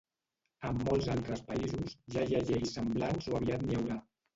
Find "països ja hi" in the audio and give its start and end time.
1.51-2.41